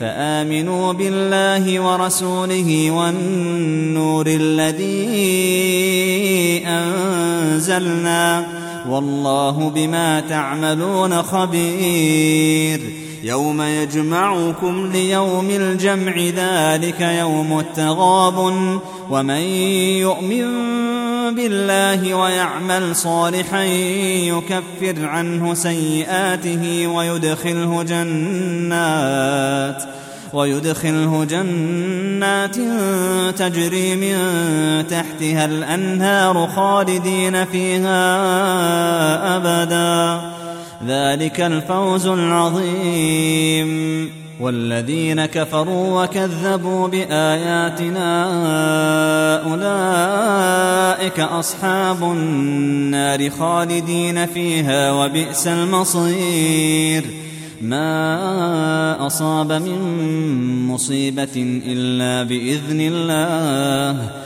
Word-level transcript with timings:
فآمنوا 0.00 0.92
بالله 0.92 1.80
ورسوله 1.80 2.90
والنور 2.90 4.26
الذي 4.26 4.96
أنزلنا 6.66 8.46
والله 8.88 9.72
بما 9.74 10.20
تعملون 10.20 11.22
خبير. 11.22 12.80
يوم 13.24 13.62
يجمعكم 13.62 14.90
ليوم 14.92 15.50
الجمع 15.50 16.16
ذلك 16.16 17.00
يوم 17.00 17.58
التغاب 17.58 18.52
ومن 19.10 19.40
يؤمن 20.00 20.46
بالله 21.34 22.14
ويعمل 22.14 22.96
صالحا 22.96 23.62
يكفر 23.62 25.06
عنه 25.06 25.54
سيئاته 25.54 26.86
ويدخله 26.86 27.82
جنات 27.82 29.82
ويدخله 30.32 31.24
جنات 31.24 32.56
تجري 33.38 33.96
من 33.96 34.16
تحتها 34.86 35.44
الأنهار 35.44 36.48
خالدين 36.56 37.44
فيها 37.44 38.16
أبدا. 39.36 40.20
ذلك 40.86 41.40
الفوز 41.40 42.06
العظيم. 42.06 44.10
والذين 44.40 45.26
كفروا 45.26 46.04
وكذبوا 46.04 46.88
بآياتنا 46.88 48.26
أولئك 51.06 51.20
أصحاب 51.20 52.02
النار 52.02 53.30
خالدين 53.30 54.26
فيها 54.26 54.92
وبئس 54.92 55.46
المصير. 55.46 57.04
ما 57.62 59.06
أصاب 59.06 59.52
من 59.52 59.78
مصيبة 60.66 61.62
إلا 61.66 62.28
بإذن 62.28 62.80
الله. 62.80 64.25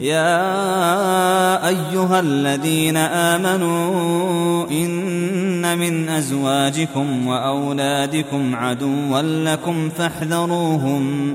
يا 0.00 1.68
أيها 1.68 2.20
الذين 2.20 2.96
آمنوا 2.96 4.70
إن 4.70 5.78
من 5.78 6.08
أزواجكم 6.08 7.26
وأولادكم 7.26 8.54
عدوا 8.54 9.22
لكم 9.22 9.88
فاحذروهم 9.88 11.34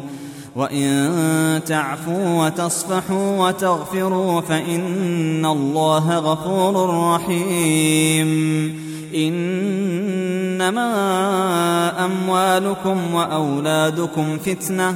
وإن 0.55 1.61
تعفوا 1.65 2.45
وتصفحوا 2.45 3.47
وتغفروا 3.47 4.41
فإن 4.41 5.45
الله 5.45 6.19
غفور 6.19 6.89
رحيم 7.15 8.29
إنما 9.15 10.85
أموالكم 12.05 13.13
وأولادكم 13.13 14.37
فتنة 14.37 14.95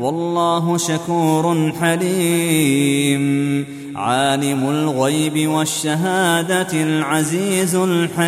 والله 0.00 0.78
شكور 0.78 1.72
حليم. 1.80 3.64
عالم 3.96 4.70
الغيب 4.70 5.48
والشهادة 5.48 6.82
العزيز 6.82 7.74
الحكيم. 7.74 8.22